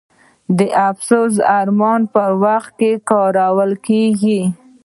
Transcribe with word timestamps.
د 0.57 0.59
افسوس 0.89 1.33
او 1.41 1.45
ارمان 1.61 2.01
پر 2.13 2.31
وخت 2.43 2.73
کارول 3.09 3.71
کیږي. 3.87 4.41